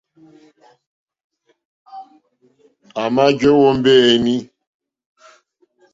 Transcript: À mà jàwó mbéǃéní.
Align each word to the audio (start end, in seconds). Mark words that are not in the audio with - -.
À 3.01 3.03
mà 3.15 3.25
jàwó 3.39 3.67
mbéǃéní. 3.79 4.35